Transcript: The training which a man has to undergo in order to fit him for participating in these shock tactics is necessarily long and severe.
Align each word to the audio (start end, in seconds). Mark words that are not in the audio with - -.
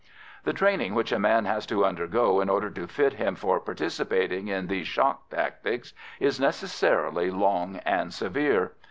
The 0.45 0.51
training 0.53 0.95
which 0.95 1.11
a 1.11 1.19
man 1.19 1.45
has 1.45 1.67
to 1.67 1.85
undergo 1.85 2.41
in 2.41 2.49
order 2.49 2.71
to 2.71 2.87
fit 2.87 3.13
him 3.13 3.35
for 3.35 3.59
participating 3.59 4.47
in 4.47 4.65
these 4.65 4.87
shock 4.87 5.29
tactics 5.29 5.93
is 6.19 6.39
necessarily 6.39 7.29
long 7.29 7.75
and 7.85 8.11
severe. 8.11 8.71